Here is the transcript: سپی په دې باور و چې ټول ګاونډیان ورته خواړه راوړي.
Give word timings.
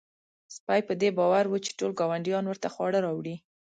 سپی 0.55 0.81
په 0.87 0.93
دې 1.01 1.09
باور 1.17 1.45
و 1.49 1.55
چې 1.65 1.71
ټول 1.79 1.91
ګاونډیان 1.99 2.43
ورته 2.47 2.67
خواړه 2.73 2.99
راوړي. 3.05 3.35